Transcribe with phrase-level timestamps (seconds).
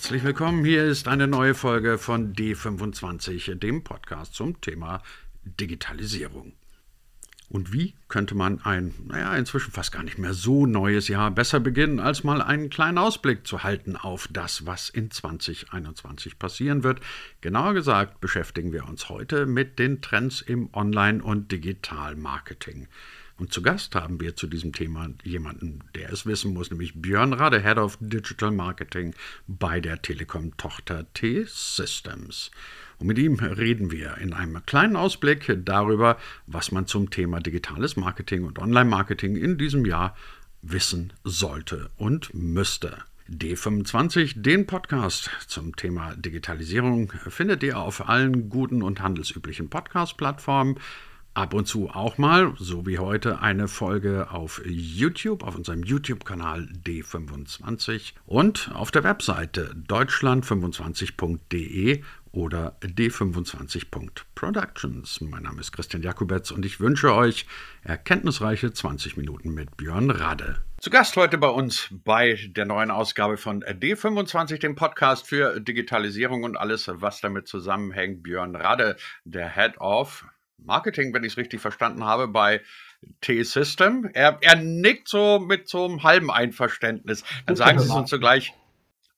[0.00, 0.64] Herzlich willkommen.
[0.64, 5.02] Hier ist eine neue Folge von D25, dem Podcast zum Thema
[5.44, 6.54] Digitalisierung.
[7.50, 11.60] Und wie könnte man ein, naja, inzwischen fast gar nicht mehr so neues Jahr besser
[11.60, 17.00] beginnen, als mal einen kleinen Ausblick zu halten auf das, was in 2021 passieren wird?
[17.42, 22.88] Genauer gesagt beschäftigen wir uns heute mit den Trends im Online- und Digitalmarketing.
[23.40, 27.32] Und zu Gast haben wir zu diesem Thema jemanden, der es wissen muss, nämlich Björn
[27.32, 29.14] Rade, Head of Digital Marketing
[29.48, 32.50] bei der Telekom-Tochter T-Systems.
[32.98, 37.96] Und mit ihm reden wir in einem kleinen Ausblick darüber, was man zum Thema digitales
[37.96, 40.14] Marketing und Online-Marketing in diesem Jahr
[40.60, 42.98] wissen sollte und müsste.
[43.30, 50.78] D25, den Podcast zum Thema Digitalisierung, findet ihr auf allen guten und handelsüblichen Podcast-Plattformen
[51.34, 56.68] ab und zu auch mal, so wie heute, eine Folge auf YouTube, auf unserem YouTube-Kanal
[56.84, 65.24] D25 und auf der Webseite deutschland25.de oder d25.productions.
[65.24, 67.46] Mein Name ist Christian Jakubetz und ich wünsche euch
[67.82, 70.56] erkenntnisreiche 20 Minuten mit Björn Radde.
[70.80, 76.44] Zu Gast heute bei uns bei der neuen Ausgabe von D25, dem Podcast für Digitalisierung
[76.44, 78.22] und alles, was damit zusammenhängt.
[78.22, 80.24] Björn Radde, der Head of
[80.64, 82.60] Marketing, wenn ich es richtig verstanden habe, bei
[83.20, 84.10] T-System.
[84.12, 87.24] Er, er nickt so mit so einem halben Einverständnis.
[87.46, 88.52] Dann sagen Sie es uns zugleich.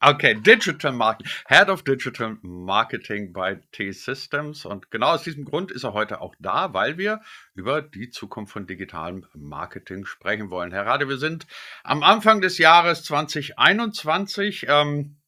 [0.05, 4.65] Okay, Digital Marketing, Head of Digital Marketing bei T-Systems.
[4.65, 7.21] Und genau aus diesem Grund ist er heute auch da, weil wir
[7.55, 10.73] über die Zukunft von digitalem Marketing sprechen wollen.
[10.73, 11.47] Herr Rade, wir sind
[11.85, 14.67] am Anfang des Jahres 2021.
[14.69, 15.19] Ähm,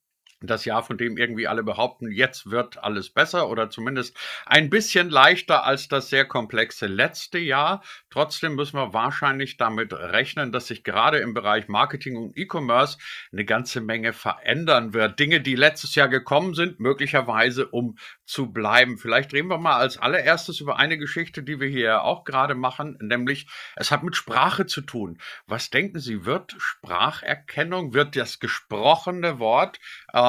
[0.46, 5.10] das Jahr, von dem irgendwie alle behaupten, jetzt wird alles besser oder zumindest ein bisschen
[5.10, 7.82] leichter als das sehr komplexe letzte Jahr.
[8.10, 12.98] Trotzdem müssen wir wahrscheinlich damit rechnen, dass sich gerade im Bereich Marketing und E-Commerce
[13.32, 15.18] eine ganze Menge verändern wird.
[15.18, 17.96] Dinge, die letztes Jahr gekommen sind, möglicherweise um
[18.26, 18.98] zu bleiben.
[18.98, 22.96] Vielleicht reden wir mal als allererstes über eine Geschichte, die wir hier auch gerade machen,
[23.00, 23.46] nämlich
[23.76, 25.18] es hat mit Sprache zu tun.
[25.46, 29.78] Was denken Sie, wird Spracherkennung, wird das gesprochene Wort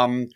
[0.05, 0.29] ähm,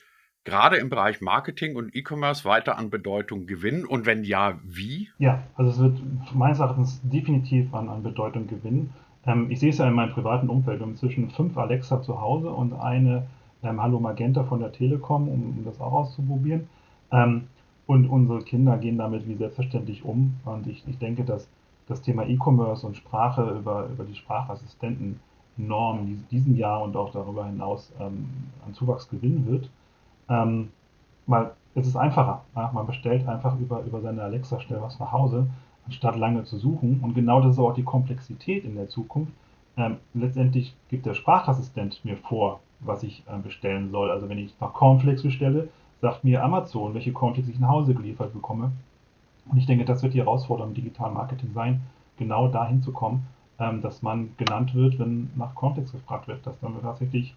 [0.43, 3.85] gerade im Bereich Marketing und E-Commerce weiter an Bedeutung gewinnen?
[3.85, 5.09] Und wenn ja, wie?
[5.17, 6.01] Ja, also es wird
[6.33, 8.93] meines Erachtens definitiv an, an Bedeutung gewinnen.
[9.25, 10.79] Ähm, ich sehe es ja in meinem privaten Umfeld.
[10.79, 13.27] Wir haben inzwischen fünf Alexa zu Hause und eine
[13.63, 16.69] ähm, Hallo Magenta von der Telekom, um, um das auch auszuprobieren.
[17.11, 17.47] Ähm,
[17.85, 20.35] und unsere Kinder gehen damit wie selbstverständlich um.
[20.45, 21.49] Und ich, ich denke, dass
[21.87, 25.19] das Thema E-Commerce und Sprache über, über die Sprachassistenten
[25.59, 28.27] enorm in diesem Jahr und auch darüber hinaus ähm,
[28.65, 29.69] an Zuwachs gewinnen wird.
[30.29, 30.69] Ähm,
[31.27, 32.43] weil es ist einfacher.
[32.55, 32.71] Ja?
[32.73, 35.47] Man bestellt einfach über, über seine Alexa schnell was nach Hause,
[35.85, 37.01] anstatt lange zu suchen.
[37.03, 39.33] Und genau das ist auch die Komplexität in der Zukunft.
[39.77, 44.09] Ähm, letztendlich gibt der Sprachassistent mir vor, was ich äh, bestellen soll.
[44.09, 45.69] Also wenn ich nach Cornflakes bestelle,
[46.01, 48.71] sagt mir Amazon, welche Cornflakes ich nach Hause geliefert bekomme.
[49.49, 51.81] Und ich denke, das wird die Herausforderung im digitalen Marketing sein,
[52.17, 53.25] genau dahin zu kommen,
[53.59, 57.35] ähm, dass man genannt wird, wenn nach Cornflakes gefragt wird, dass dann tatsächlich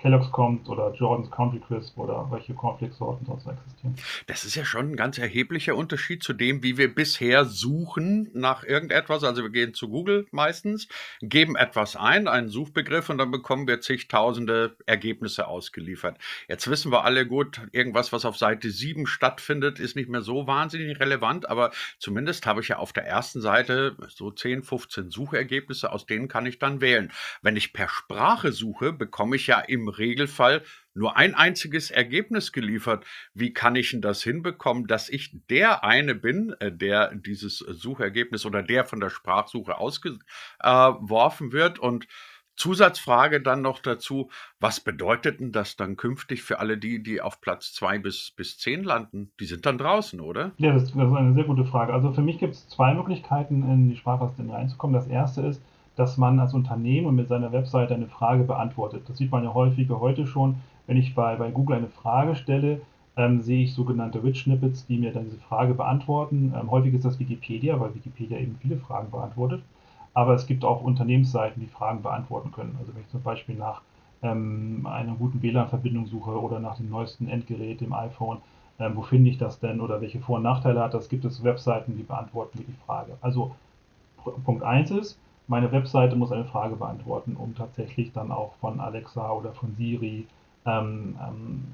[0.00, 3.94] Kellogg's kommt oder Jordans Country Crisp oder welche Cornflakes-Sorten sonst existieren.
[4.26, 8.64] Das ist ja schon ein ganz erheblicher Unterschied zu dem, wie wir bisher suchen nach
[8.64, 9.24] irgendetwas.
[9.24, 10.88] Also wir gehen zu Google meistens,
[11.20, 16.16] geben etwas ein, einen Suchbegriff und dann bekommen wir zigtausende Ergebnisse ausgeliefert.
[16.48, 20.46] Jetzt wissen wir alle gut, irgendwas, was auf Seite 7 stattfindet, ist nicht mehr so
[20.46, 25.92] wahnsinnig relevant, aber zumindest habe ich ja auf der ersten Seite so 10, 15 Suchergebnisse,
[25.92, 27.12] aus denen kann ich dann wählen.
[27.42, 30.62] Wenn ich per Sprache suche, bekomme ich ja im Regelfall
[30.94, 33.04] nur ein einziges Ergebnis geliefert.
[33.34, 38.44] Wie kann ich denn das hinbekommen, dass ich der eine bin, äh, der dieses Suchergebnis
[38.44, 41.78] oder der von der Sprachsuche ausgeworfen wird?
[41.78, 42.06] Und
[42.56, 44.28] Zusatzfrage dann noch dazu,
[44.60, 48.58] was bedeutet denn das dann künftig für alle die, die auf Platz zwei bis, bis
[48.58, 49.32] zehn landen?
[49.40, 50.52] Die sind dann draußen, oder?
[50.58, 51.94] Ja, das, das ist eine sehr gute Frage.
[51.94, 54.94] Also für mich gibt es zwei Möglichkeiten, in die Sprachassistentin reinzukommen.
[54.94, 55.62] Das erste ist,
[56.00, 59.02] dass man als Unternehmen mit seiner Webseite eine Frage beantwortet.
[59.06, 60.56] Das sieht man ja häufiger heute schon.
[60.86, 62.80] Wenn ich bei, bei Google eine Frage stelle,
[63.18, 66.54] ähm, sehe ich sogenannte Rich Snippets, die mir dann diese Frage beantworten.
[66.58, 69.62] Ähm, häufig ist das Wikipedia, weil Wikipedia eben viele Fragen beantwortet.
[70.14, 72.76] Aber es gibt auch Unternehmensseiten, die Fragen beantworten können.
[72.80, 73.82] Also wenn ich zum Beispiel nach
[74.22, 78.38] ähm, einer guten WLAN-Verbindung suche oder nach dem neuesten Endgerät, dem iPhone,
[78.78, 81.44] ähm, wo finde ich das denn oder welche Vor- und Nachteile hat das, gibt es
[81.44, 83.18] Webseiten, die beantworten mir die Frage.
[83.20, 83.54] Also
[84.46, 85.18] Punkt 1 ist,
[85.50, 90.28] meine Webseite muss eine Frage beantworten, um tatsächlich dann auch von Alexa oder von Siri
[90.64, 91.64] ähm, ähm,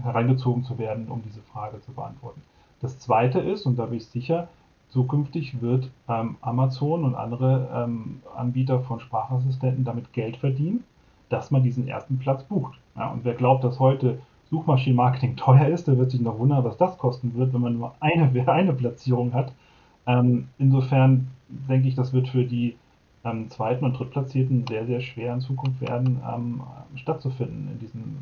[0.00, 2.40] herangezogen zu werden, um diese Frage zu beantworten.
[2.80, 4.46] Das zweite ist, und da bin ich sicher,
[4.90, 10.84] zukünftig wird ähm, Amazon und andere ähm, Anbieter von Sprachassistenten damit Geld verdienen,
[11.28, 12.78] dass man diesen ersten Platz bucht.
[12.94, 14.20] Ja, und wer glaubt, dass heute
[14.50, 17.96] Suchmaschinenmarketing teuer ist, der wird sich noch wundern, was das kosten wird, wenn man nur
[17.98, 19.52] eine, eine Platzierung hat.
[20.06, 22.76] Ähm, insofern denke ich, das wird für die
[23.26, 26.62] ähm, zweiten und drittplatzierten sehr, sehr schwer in Zukunft werden, ähm,
[26.94, 28.16] stattzufinden in diesen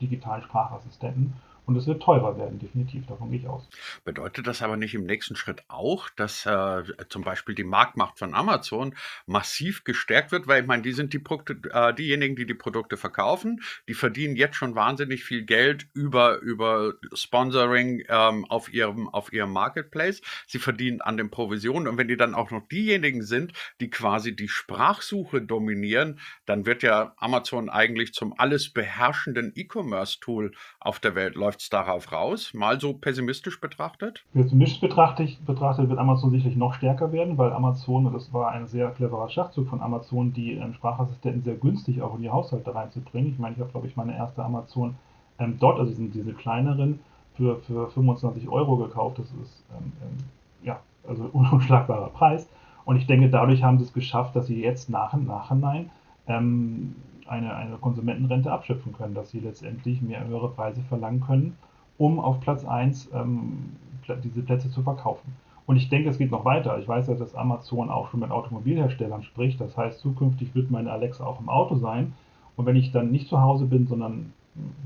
[0.00, 1.34] digitalen Sprachassistenten.
[1.68, 3.68] Und es wird teurer werden, definitiv, davon gehe ich aus.
[4.02, 8.34] Bedeutet das aber nicht im nächsten Schritt auch, dass äh, zum Beispiel die Marktmacht von
[8.34, 8.94] Amazon
[9.26, 10.46] massiv gestärkt wird?
[10.46, 14.34] Weil ich meine, die sind die Produkte, äh, diejenigen, die die Produkte verkaufen, die verdienen
[14.34, 20.22] jetzt schon wahnsinnig viel Geld über, über Sponsoring ähm, auf, ihrem, auf ihrem Marketplace.
[20.46, 21.86] Sie verdienen an den Provisionen.
[21.86, 26.82] Und wenn die dann auch noch diejenigen sind, die quasi die Sprachsuche dominieren, dann wird
[26.82, 31.34] ja Amazon eigentlich zum alles beherrschenden E-Commerce-Tool auf der Welt.
[31.34, 32.52] Läuft es darauf raus?
[32.54, 34.24] Mal so pessimistisch betrachtet?
[34.32, 38.90] Pessimistisch betrachtet, betrachtet wird Amazon sicherlich noch stärker werden, weil Amazon, das war ein sehr
[38.90, 43.30] cleverer Schachzug von Amazon, die ähm, Sprachassistenten sehr günstig auch in die Haushalte reinzubringen.
[43.30, 44.96] Ich meine, ich habe, glaube ich, meine erste Amazon
[45.38, 47.00] ähm, dort, also diese, diese kleineren,
[47.38, 49.18] für, für 25 Euro gekauft.
[49.18, 50.16] Das ist ähm, ähm,
[50.62, 52.48] ja, also unschlagbarer Preis.
[52.84, 55.90] Und ich denke, dadurch haben sie es geschafft, dass sie jetzt nach und nachhinein
[56.26, 56.96] ähm,
[57.28, 61.56] eine, eine Konsumentenrente abschöpfen können, dass sie letztendlich mehr höhere Preise verlangen können,
[61.96, 63.76] um auf Platz 1 ähm,
[64.22, 65.34] diese Plätze zu verkaufen.
[65.66, 66.78] Und ich denke, es geht noch weiter.
[66.78, 69.60] Ich weiß ja, dass Amazon auch schon mit Automobilherstellern spricht.
[69.60, 72.14] Das heißt, zukünftig wird meine Alexa auch im Auto sein.
[72.56, 74.32] Und wenn ich dann nicht zu Hause bin, sondern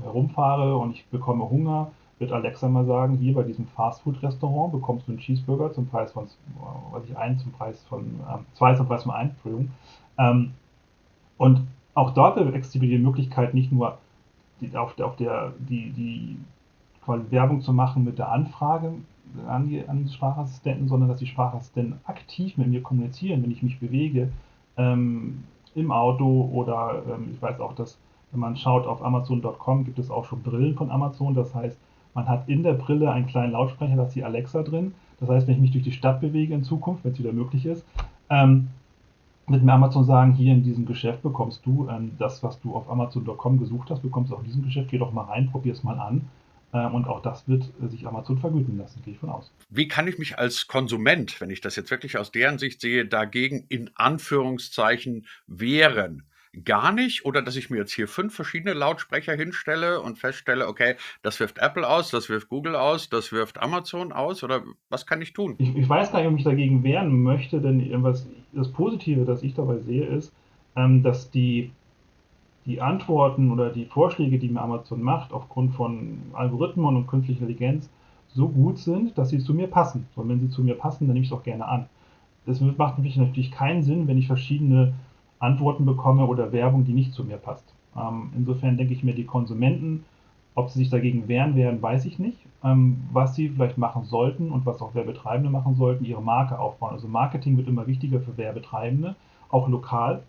[0.01, 5.13] herumfahre und ich bekomme Hunger, wird Alexa mal sagen, hier bei diesem Fastfood-Restaurant bekommst du
[5.13, 6.27] einen Cheeseburger zum Preis von,
[6.91, 9.71] weiß ich, einen zum Preis von, äh, zwei zum Preis von ein, Entschuldigung.
[10.17, 10.51] Ähm,
[11.37, 11.61] und
[11.93, 13.97] auch dort existiert die Möglichkeit, nicht nur
[14.61, 16.37] die, auf, auf der, die, die
[17.03, 18.93] quasi Werbung zu machen mit der Anfrage
[19.47, 23.79] an die, an Sprachassistenten, sondern dass die Sprachassistenten aktiv mit mir kommunizieren, wenn ich mich
[23.79, 24.29] bewege
[24.77, 25.43] ähm,
[25.75, 27.97] im Auto oder ähm, ich weiß auch, dass
[28.31, 31.35] wenn man schaut auf Amazon.com gibt es auch schon Brillen von Amazon.
[31.35, 31.77] Das heißt,
[32.15, 34.95] man hat in der Brille einen kleinen Lautsprecher, da ist die Alexa drin.
[35.19, 37.65] Das heißt, wenn ich mich durch die Stadt bewege in Zukunft, wenn es wieder möglich
[37.65, 37.85] ist,
[38.29, 38.69] ähm,
[39.47, 43.59] mit Amazon sagen, hier in diesem Geschäft bekommst du ähm, das, was du auf Amazon.com
[43.59, 45.99] gesucht hast, bekommst du auch in diesem Geschäft, geh doch mal rein, probier es mal
[45.99, 46.29] an.
[46.71, 49.51] Äh, und auch das wird äh, sich Amazon vergüten lassen, gehe ich von aus.
[49.69, 53.05] Wie kann ich mich als Konsument, wenn ich das jetzt wirklich aus deren Sicht sehe,
[53.05, 56.23] dagegen in Anführungszeichen wehren?
[56.63, 60.95] gar nicht oder dass ich mir jetzt hier fünf verschiedene Lautsprecher hinstelle und feststelle, okay,
[61.23, 65.21] das wirft Apple aus, das wirft Google aus, das wirft Amazon aus oder was kann
[65.21, 65.55] ich tun?
[65.57, 69.43] Ich, ich weiß gar nicht, ob ich dagegen wehren möchte, denn was, das Positive, das
[69.43, 70.33] ich dabei sehe, ist,
[70.75, 71.71] ähm, dass die,
[72.65, 77.89] die Antworten oder die Vorschläge, die mir Amazon macht, aufgrund von Algorithmen und künstlicher Intelligenz,
[78.33, 80.07] so gut sind, dass sie zu mir passen.
[80.15, 81.85] Und wenn sie zu mir passen, dann nehme ich es auch gerne an.
[82.45, 84.93] Das macht natürlich keinen Sinn, wenn ich verschiedene
[85.39, 87.65] Antworten bekomme oder Werbung, die nicht zu mir passt.
[87.95, 90.03] Ähm, insofern denke ich mir, die Konsumenten,
[90.55, 92.37] ob sie sich dagegen wehren werden, weiß ich nicht.
[92.63, 96.93] Ähm, was sie vielleicht machen sollten und was auch Werbetreibende machen sollten, ihre Marke aufbauen.
[96.93, 99.15] Also Marketing wird immer wichtiger für Werbetreibende,
[99.49, 100.23] auch lokal.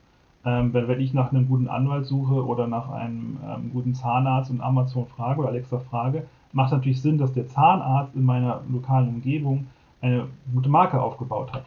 [0.45, 4.51] Ähm, wenn, wenn ich nach einem guten Anwalt suche oder nach einem ähm, guten Zahnarzt
[4.51, 9.09] und Amazon frage oder Alexa frage, macht natürlich Sinn, dass der Zahnarzt in meiner lokalen
[9.09, 9.69] Umgebung
[10.01, 11.65] eine gute Marke aufgebaut hat.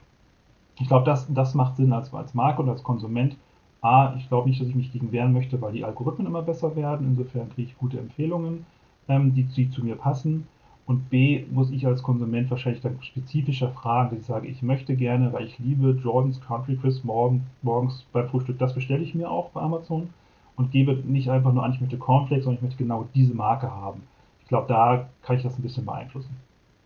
[0.80, 3.36] Ich glaube, das, das macht Sinn als, als Marke und als Konsument.
[3.82, 6.76] A, ich glaube nicht, dass ich mich gegen wehren möchte, weil die Algorithmen immer besser
[6.76, 7.08] werden.
[7.08, 8.66] Insofern kriege ich gute Empfehlungen,
[9.08, 10.48] ähm, die, die zu mir passen.
[10.88, 14.96] Und B, muss ich als Konsument wahrscheinlich dann spezifischer fragen, dass ich sage, ich möchte
[14.96, 19.30] gerne, weil ich liebe Jordans Country Crisp morgen, morgens beim Frühstück, das bestelle ich mir
[19.30, 20.10] auch bei Amazon
[20.56, 23.70] und gebe nicht einfach nur an, ich möchte Cornflakes, sondern ich möchte genau diese Marke
[23.70, 24.04] haben.
[24.42, 26.36] Ich glaube, da kann ich das ein bisschen beeinflussen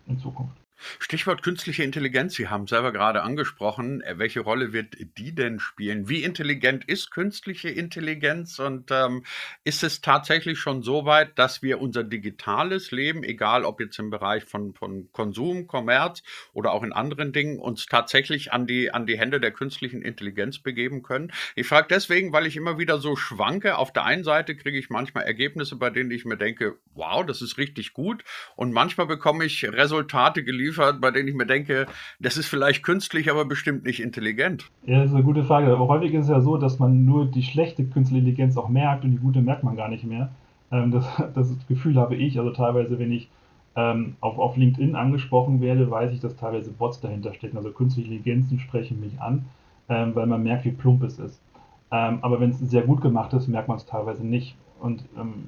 [0.08, 0.61] in Zukunft.
[1.00, 2.35] Stichwort künstliche Intelligenz.
[2.35, 4.01] Sie haben selber gerade angesprochen.
[4.01, 6.09] Äh, welche Rolle wird die denn spielen?
[6.09, 8.59] Wie intelligent ist künstliche Intelligenz?
[8.59, 9.23] Und ähm,
[9.63, 14.09] ist es tatsächlich schon so weit, dass wir unser digitales Leben, egal ob jetzt im
[14.09, 16.23] Bereich von, von Konsum, Kommerz
[16.53, 20.59] oder auch in anderen Dingen, uns tatsächlich an die, an die Hände der künstlichen Intelligenz
[20.59, 21.31] begeben können?
[21.55, 23.77] Ich frage deswegen, weil ich immer wieder so schwanke.
[23.77, 27.41] Auf der einen Seite kriege ich manchmal Ergebnisse, bei denen ich mir denke, wow, das
[27.41, 28.23] ist richtig gut.
[28.55, 31.86] Und manchmal bekomme ich Resultate geliefert, geliefert, bei denen ich mir denke,
[32.20, 34.70] das ist vielleicht künstlich, aber bestimmt nicht intelligent?
[34.86, 35.72] Ja, das ist eine gute Frage.
[35.72, 39.04] Aber häufig ist es ja so, dass man nur die schlechte künstliche Intelligenz auch merkt
[39.04, 40.30] und die gute merkt man gar nicht mehr.
[40.72, 43.30] Ähm, das, das Gefühl habe ich, also teilweise, wenn ich
[43.75, 47.58] ähm, auf, auf LinkedIn angesprochen werde, weiß ich, dass teilweise Bots dahinter stecken.
[47.58, 49.46] Also künstliche Intelligenzen sprechen mich an,
[49.90, 51.42] ähm, weil man merkt, wie plump es ist.
[51.90, 54.56] aber wenn es sehr gut gemacht ist, merkt man es teilweise nicht.
[54.80, 55.04] Und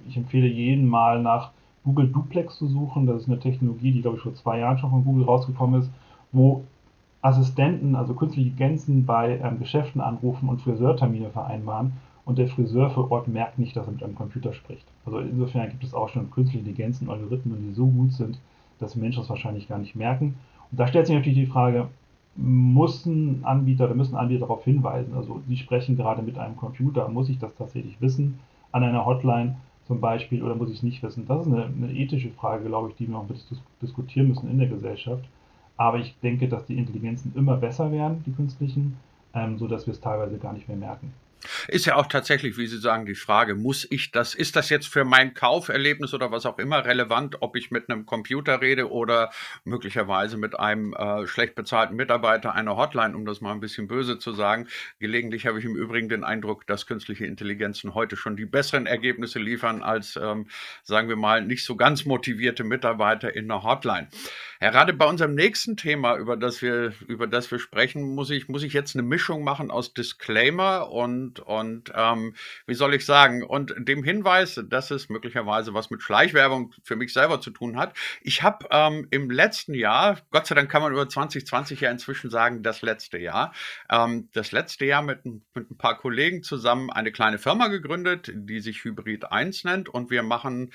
[0.10, 1.52] ich empfehle jeden mal nach
[1.84, 3.06] Google Duplex zu suchen.
[3.06, 5.92] Das ist eine Technologie, die, glaube ich, vor zwei Jahren schon von Google rausgekommen ist,
[6.32, 6.64] wo
[7.22, 11.94] Assistenten, also künstliche Gänzen bei ähm, Geschäften anrufen und Friseurtermine vereinbaren.
[12.26, 14.86] und der Friseur vor Ort merkt nicht, dass er mit einem Computer spricht.
[15.06, 18.40] Also insofern gibt es auch schon künstliche Intelligenzen, Algorithmen, die so gut sind,
[18.80, 20.36] dass Menschen das wahrscheinlich gar nicht merken.
[20.72, 21.88] Und da stellt sich natürlich die Frage,
[22.36, 25.14] muss ein Anbieter oder müssen Anbieter darauf hinweisen?
[25.16, 28.40] Also sie sprechen gerade mit einem Computer, muss ich das tatsächlich wissen?
[28.72, 29.56] An einer Hotline
[29.88, 31.28] zum Beispiel oder muss ich es nicht wissen?
[31.28, 34.50] Das ist eine, eine ethische Frage, glaube ich, die wir noch ein bisschen diskutieren müssen
[34.50, 35.26] in der Gesellschaft.
[35.76, 38.98] Aber ich denke, dass die Intelligenzen immer besser werden, die künstlichen,
[39.34, 41.14] ähm, sodass wir es teilweise gar nicht mehr merken.
[41.68, 44.88] Ist ja auch tatsächlich, wie Sie sagen, die Frage, muss ich das, ist das jetzt
[44.88, 49.32] für mein Kauferlebnis oder was auch immer relevant, ob ich mit einem Computer rede oder
[49.64, 54.20] möglicherweise mit einem äh, schlecht bezahlten Mitarbeiter einer Hotline, um das mal ein bisschen böse
[54.20, 54.68] zu sagen.
[55.00, 59.40] Gelegentlich habe ich im Übrigen den Eindruck, dass künstliche Intelligenzen heute schon die besseren Ergebnisse
[59.40, 60.48] liefern als, ähm,
[60.84, 64.08] sagen wir mal, nicht so ganz motivierte Mitarbeiter in einer Hotline.
[64.72, 68.64] Gerade bei unserem nächsten Thema, über das wir, über das wir sprechen, muss ich, muss
[68.64, 72.34] ich jetzt eine Mischung machen aus Disclaimer und, und ähm,
[72.66, 77.12] wie soll ich sagen, und dem Hinweis, dass es möglicherweise was mit Schleichwerbung für mich
[77.12, 77.94] selber zu tun hat.
[78.22, 82.30] Ich habe ähm, im letzten Jahr, Gott sei Dank kann man über 2020 ja inzwischen
[82.30, 83.54] sagen, das letzte Jahr,
[83.90, 88.62] ähm, das letzte Jahr mit, mit ein paar Kollegen zusammen eine kleine Firma gegründet, die
[88.62, 90.72] sich Hybrid 1 nennt und wir machen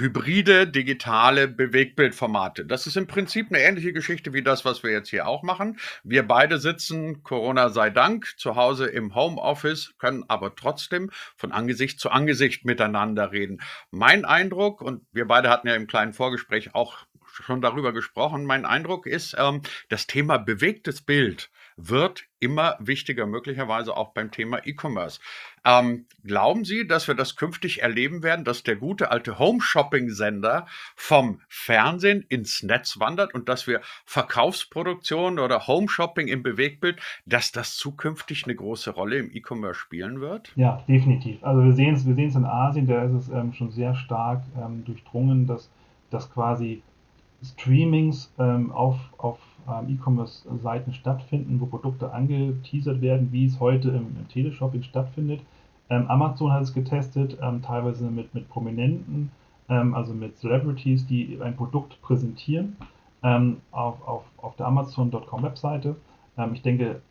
[0.00, 2.64] hybride digitale Bewegbildformate.
[2.64, 5.78] Das ist im Prinzip eine ähnliche Geschichte wie das, was wir jetzt hier auch machen.
[6.02, 12.00] Wir beide sitzen, Corona sei Dank, zu Hause im Homeoffice, können aber trotzdem von Angesicht
[12.00, 13.60] zu Angesicht miteinander reden.
[13.90, 18.64] Mein Eindruck, und wir beide hatten ja im kleinen Vorgespräch auch schon darüber gesprochen, mein
[18.64, 21.50] Eindruck ist, ähm, das Thema bewegtes Bild
[21.88, 25.20] wird immer wichtiger, möglicherweise auch beim Thema E-Commerce.
[25.64, 31.40] Ähm, glauben Sie, dass wir das künftig erleben werden, dass der gute alte Home-Shopping-Sender vom
[31.48, 38.44] Fernsehen ins Netz wandert und dass wir Verkaufsproduktion oder Home-Shopping im Bewegtbild, dass das zukünftig
[38.44, 40.52] eine große Rolle im E-Commerce spielen wird?
[40.56, 41.42] Ja, definitiv.
[41.44, 44.84] Also wir sehen es, wir in Asien, da ist es ähm, schon sehr stark ähm,
[44.84, 45.70] durchdrungen, dass,
[46.10, 46.82] dass quasi
[47.42, 49.38] Streamings ähm, auf, auf
[49.88, 55.40] E-Commerce-Seiten stattfinden, wo Produkte angeteasert werden, wie es heute im, im Teleshopping stattfindet.
[55.88, 59.30] Ähm, Amazon hat es getestet, ähm, teilweise mit, mit Prominenten,
[59.68, 62.76] ähm, also mit Celebrities, die ein Produkt präsentieren
[63.22, 65.96] ähm, auf, auf, auf der Amazon.com-Webseite.
[66.38, 67.02] Ähm, ich denke,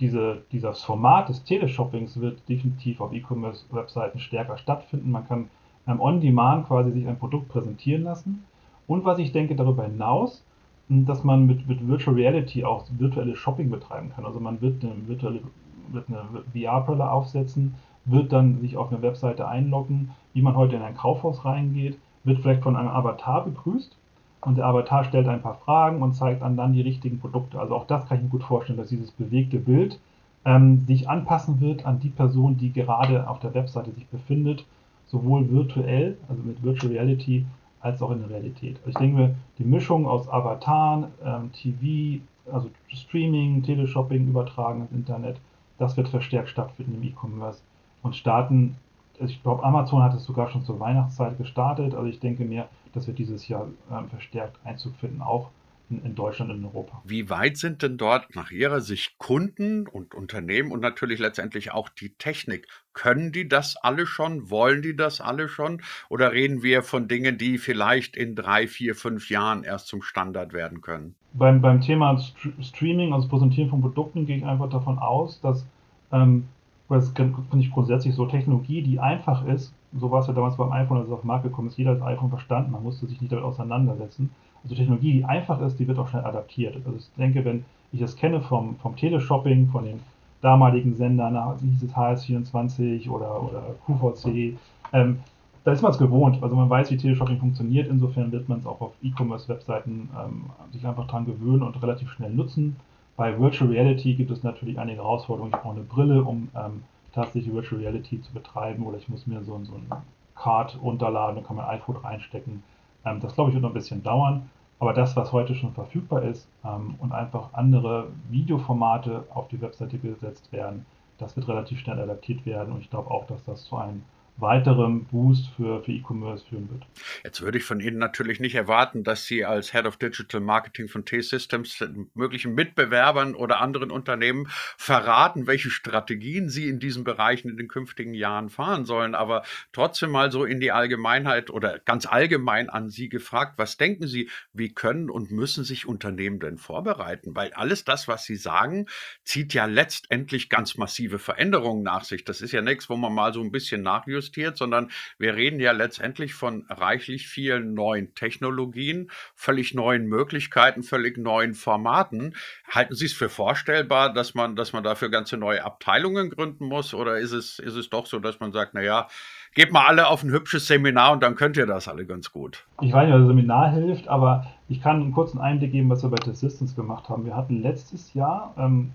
[0.00, 5.10] diese, dieses Format des Teleshoppings wird definitiv auf E-Commerce-Webseiten stärker stattfinden.
[5.10, 5.48] Man kann
[5.86, 8.44] on-demand quasi sich ein Produkt präsentieren lassen.
[8.86, 10.44] Und was ich denke darüber hinaus,
[10.88, 14.26] dass man mit, mit Virtual Reality auch virtuelle Shopping betreiben kann.
[14.26, 15.40] Also man wird eine virtuelle
[15.88, 17.74] wird eine VR-Brille aufsetzen,
[18.04, 22.40] wird dann sich auf eine Webseite einloggen, wie man heute in ein Kaufhaus reingeht, wird
[22.40, 23.96] vielleicht von einem Avatar begrüßt
[24.42, 27.60] und der Avatar stellt ein paar Fragen und zeigt dann dann die richtigen Produkte.
[27.60, 30.00] Also auch das kann ich mir gut vorstellen, dass dieses bewegte Bild
[30.44, 34.64] ähm, sich anpassen wird an die Person, die gerade auf der Webseite sich befindet,
[35.06, 37.46] sowohl virtuell, also mit Virtual Reality,
[37.82, 38.76] als auch in der Realität.
[38.78, 45.40] Also ich denke die Mischung aus Avataren, ähm, TV, also Streaming, Teleshopping, Übertragen ins Internet,
[45.78, 47.62] das wird verstärkt stattfinden im E-Commerce.
[48.02, 48.76] Und starten,
[49.20, 51.94] also ich glaube, Amazon hat es sogar schon zur Weihnachtszeit gestartet.
[51.94, 55.50] Also ich denke mir, das wird dieses Jahr ähm, verstärkt Einzug finden, auch
[55.92, 57.02] in, in Deutschland und in Europa.
[57.04, 61.88] Wie weit sind denn dort nach Ihrer Sicht Kunden und Unternehmen und natürlich letztendlich auch
[61.88, 62.66] die Technik?
[62.94, 64.50] Können die das alle schon?
[64.50, 65.82] Wollen die das alle schon?
[66.08, 70.52] Oder reden wir von Dingen, die vielleicht in drei, vier, fünf Jahren erst zum Standard
[70.52, 71.14] werden können?
[71.34, 72.18] Beim, beim Thema
[72.60, 75.66] Streaming, also Präsentieren von Produkten, gehe ich einfach davon aus, dass,
[76.10, 76.48] ähm,
[76.88, 80.72] das finde ich grundsätzlich so, Technologie, die einfach ist, so war es ja damals beim
[80.72, 83.06] iPhone, als es auf den Markt gekommen ist, jeder hat das iPhone verstanden, man musste
[83.06, 84.30] sich nicht damit auseinandersetzen
[84.62, 86.76] also Technologie, die einfach ist, die wird auch schnell adaptiert.
[86.76, 90.00] Also ich denke, wenn ich das kenne vom, vom Teleshopping, von den
[90.40, 94.56] damaligen Sendern, hieß es HS24 oder, oder QVC,
[94.92, 95.18] ähm,
[95.64, 96.42] da ist man es gewohnt.
[96.42, 97.88] Also man weiß, wie Teleshopping funktioniert.
[97.88, 102.32] Insofern wird man es auch auf E-Commerce-Webseiten ähm, sich einfach dran gewöhnen und relativ schnell
[102.32, 102.76] nutzen.
[103.16, 105.52] Bei Virtual Reality gibt es natürlich einige Herausforderungen.
[105.54, 109.42] Ich brauche eine Brille, um ähm, tatsächlich Virtual Reality zu betreiben, oder ich muss mir
[109.44, 109.86] so, so ein
[110.34, 112.64] Card runterladen, da kann man iPhone reinstecken.
[113.04, 114.50] Ähm, das glaube ich wird noch ein bisschen dauern.
[114.78, 119.98] Aber das, was heute schon verfügbar ist ähm, und einfach andere Videoformate auf die Webseite
[119.98, 120.86] gesetzt werden,
[121.18, 122.72] das wird relativ schnell adaptiert werden.
[122.72, 124.02] Und ich glaube auch, dass das zu einem
[124.38, 126.84] weiterem Boost für, für E-Commerce führen wird.
[127.22, 130.88] Jetzt würde ich von Ihnen natürlich nicht erwarten, dass Sie als Head of Digital Marketing
[130.88, 131.84] von T-Systems
[132.14, 138.14] möglichen Mitbewerbern oder anderen Unternehmen verraten, welche Strategien Sie in diesen Bereichen in den künftigen
[138.14, 139.14] Jahren fahren sollen.
[139.14, 144.08] Aber trotzdem mal so in die Allgemeinheit oder ganz allgemein an Sie gefragt, was denken
[144.08, 147.36] Sie, wie können und müssen sich Unternehmen denn vorbereiten?
[147.36, 148.86] Weil alles das, was Sie sagen,
[149.24, 152.24] zieht ja letztendlich ganz massive Veränderungen nach sich.
[152.24, 155.60] Das ist ja nichts, wo man mal so ein bisschen nachjustiert justiert, sondern wir reden
[155.60, 162.34] ja letztendlich von reichlich vielen neuen Technologien, völlig neuen Möglichkeiten, völlig neuen Formaten.
[162.68, 166.94] Halten Sie es für vorstellbar, dass man, dass man dafür ganze neue Abteilungen gründen muss?
[166.94, 169.08] Oder ist es, ist es doch so, dass man sagt, naja,
[169.54, 172.64] geht mal alle auf ein hübsches Seminar und dann könnt ihr das alle ganz gut.
[172.80, 176.02] Ich weiß nicht, ob das Seminar hilft, aber ich kann einen kurzen Einblick geben, was
[176.02, 177.26] wir bei T-Systems gemacht haben.
[177.26, 178.92] Wir hatten letztes Jahr ähm,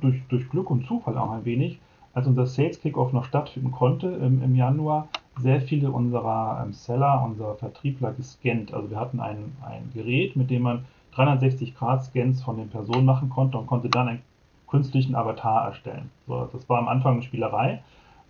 [0.00, 1.80] durch, durch Glück und Zufall auch ein wenig
[2.18, 5.06] als unser Sales Kickoff noch stattfinden konnte im, im Januar,
[5.40, 8.74] sehr viele unserer ähm, Seller, unserer Vertriebler gescannt.
[8.74, 10.84] Also wir hatten ein, ein Gerät, mit dem man
[11.14, 14.22] 360-Grad-Scans von den Personen machen konnte und konnte dann einen
[14.68, 16.10] künstlichen Avatar erstellen.
[16.26, 17.82] So, das war am Anfang eine Spielerei.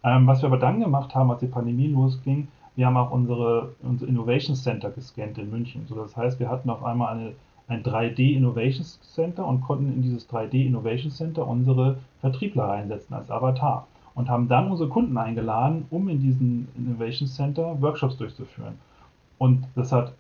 [0.05, 3.75] Ähm, was wir aber dann gemacht haben, als die Pandemie losging, wir haben auch unsere,
[3.83, 5.87] unser Innovation Center gescannt in München.
[5.89, 7.33] So, das heißt, wir hatten auf einmal eine
[7.69, 13.31] ein 3D Innovation Center und konnten in dieses 3D Innovation Center unsere Vertriebler reinsetzen als
[13.31, 18.75] Avatar und haben dann unsere Kunden eingeladen, um in diesem Innovation Center Workshops durchzuführen.
[19.39, 20.15] Und das hat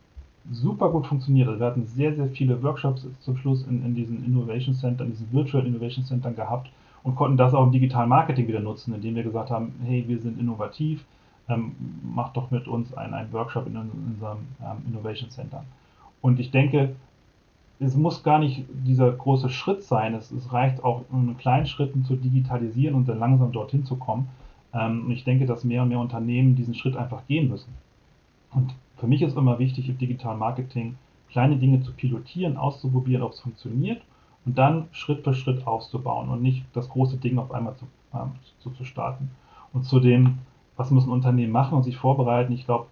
[0.50, 1.48] super gut funktioniert.
[1.48, 5.10] Also wir hatten sehr, sehr viele Workshops zum Schluss in, in diesen Innovation Center, in
[5.10, 6.70] diesen Virtual Innovation Centern gehabt
[7.02, 10.18] und konnten das auch im digitalen Marketing wieder nutzen, indem wir gesagt haben, hey, wir
[10.18, 11.04] sind innovativ,
[11.48, 15.64] ähm, macht doch mit uns einen, einen Workshop in, in unserem ähm, Innovation Center.
[16.20, 16.94] Und ich denke,
[17.80, 20.14] es muss gar nicht dieser große Schritt sein.
[20.14, 24.28] Es, es reicht auch, in kleinen Schritten zu digitalisieren und dann langsam dorthin zu kommen.
[24.72, 27.72] Ähm, und ich denke, dass mehr und mehr Unternehmen diesen Schritt einfach gehen müssen.
[28.52, 30.96] Und für mich ist immer wichtig, im digitalen Marketing
[31.30, 34.02] kleine Dinge zu pilotieren, auszuprobieren, ob es funktioniert
[34.44, 38.32] und dann Schritt für Schritt aufzubauen und nicht das große Ding auf einmal zu, ähm,
[38.60, 39.30] zu, zu starten.
[39.72, 40.38] Und zu dem,
[40.76, 42.86] was müssen Unternehmen machen und sich vorbereiten, ich glaube,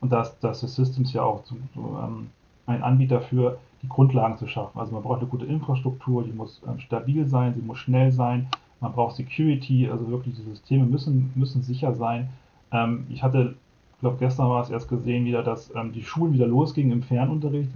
[0.00, 2.30] und da ist Systems ja auch zu, ähm,
[2.66, 4.78] ein Anbieter für, die Grundlagen zu schaffen.
[4.78, 8.48] Also man braucht eine gute Infrastruktur, die muss ähm, stabil sein, sie muss schnell sein,
[8.80, 12.30] man braucht Security, also wirklich die Systeme müssen, müssen sicher sein.
[12.72, 13.56] Ähm, ich hatte,
[14.00, 17.70] glaube gestern war es erst gesehen wieder, dass ähm, die Schulen wieder losgingen im Fernunterricht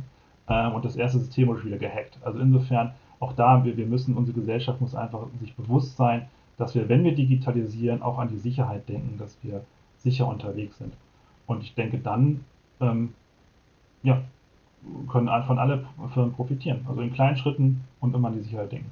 [0.48, 2.18] ähm, und das erste System wurde wieder gehackt.
[2.22, 6.26] Also insofern auch da, wir, wir müssen, unsere Gesellschaft muss einfach sich bewusst sein,
[6.56, 9.64] dass wir, wenn wir digitalisieren, auch an die Sicherheit denken, dass wir
[9.98, 10.94] sicher unterwegs sind.
[11.46, 12.44] Und ich denke dann,
[12.80, 13.14] ähm,
[14.02, 14.22] ja,
[15.10, 16.84] können von alle Firmen profitieren.
[16.88, 18.90] Also in kleinen Schritten und immer an die Sicherheit denken.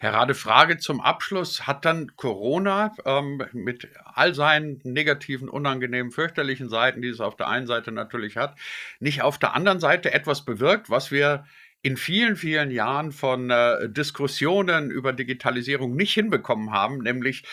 [0.00, 1.66] Herr Rade, Frage zum Abschluss.
[1.66, 7.48] Hat dann Corona ähm, mit all seinen negativen, unangenehmen, fürchterlichen Seiten, die es auf der
[7.48, 8.56] einen Seite natürlich hat,
[8.98, 11.44] nicht auf der anderen Seite etwas bewirkt, was wir
[11.82, 17.44] in vielen, vielen Jahren von äh, Diskussionen über Digitalisierung nicht hinbekommen haben, nämlich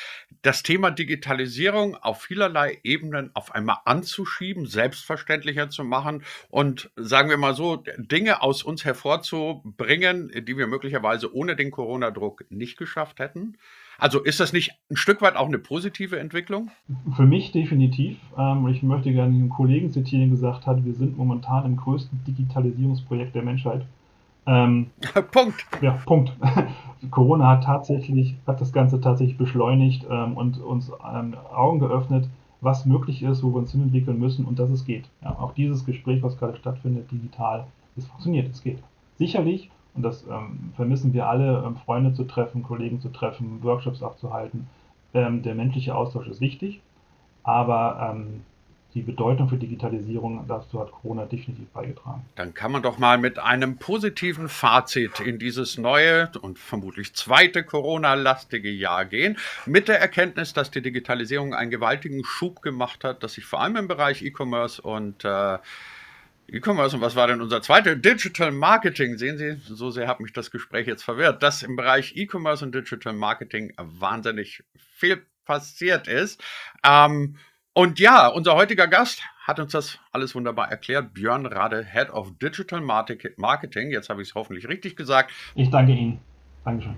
[0.42, 7.38] das Thema Digitalisierung auf vielerlei Ebenen auf einmal anzuschieben, selbstverständlicher zu machen und sagen wir
[7.38, 13.58] mal so, Dinge aus uns hervorzubringen, die wir möglicherweise ohne den Corona-Druck nicht geschafft hätten.
[13.98, 16.70] Also ist das nicht ein Stück weit auch eine positive Entwicklung?
[17.16, 18.18] Für mich definitiv.
[18.38, 22.24] Ähm, ich möchte gerne einen Kollegen zitieren, der gesagt hat, wir sind momentan im größten
[22.26, 23.86] Digitalisierungsprojekt der Menschheit.
[24.48, 24.88] Ähm,
[25.32, 25.68] Punkt.
[25.82, 26.34] Ja, Punkt.
[27.12, 32.28] Corona hat tatsächlich, hat das Ganze tatsächlich beschleunigt ähm, und uns ähm, Augen geöffnet,
[32.62, 35.06] was möglich ist, wo wir uns hinentwickeln müssen und dass es geht.
[35.22, 38.80] Ja, auch dieses Gespräch, was gerade stattfindet, digital, es funktioniert, es geht.
[39.18, 44.02] Sicherlich, und das ähm, vermissen wir alle, ähm, Freunde zu treffen, Kollegen zu treffen, Workshops
[44.02, 44.68] abzuhalten.
[45.14, 46.82] Ähm, der menschliche Austausch ist wichtig,
[47.44, 48.16] aber
[48.98, 52.26] die Bedeutung für Digitalisierung, dazu hat Corona definitiv beigetragen.
[52.36, 57.64] Dann kann man doch mal mit einem positiven Fazit in dieses neue und vermutlich zweite
[57.64, 63.34] Corona-lastige Jahr gehen, mit der Erkenntnis, dass die Digitalisierung einen gewaltigen Schub gemacht hat, dass
[63.34, 65.60] sich vor allem im Bereich E-Commerce und äh,
[66.48, 67.96] E-Commerce und was war denn unser zweiter?
[67.96, 69.18] Digital Marketing.
[69.18, 72.74] Sehen Sie, so sehr hat mich das Gespräch jetzt verwirrt, dass im Bereich E-Commerce und
[72.74, 76.44] Digital Marketing wahnsinnig viel passiert ist.
[76.84, 77.38] Ähm,
[77.78, 81.14] und ja, unser heutiger Gast hat uns das alles wunderbar erklärt.
[81.14, 83.92] Björn Rade, Head of Digital Marketing.
[83.92, 85.30] Jetzt habe ich es hoffentlich richtig gesagt.
[85.54, 86.20] Ich danke Ihnen.
[86.66, 86.96] Dankeschön.